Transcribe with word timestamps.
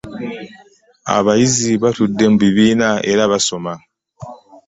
Abayizi 1.17 1.69
batudde 1.83 2.23
mu 2.31 2.37
bibiina 2.43 2.89
era 3.11 3.23
basoma. 3.31 3.73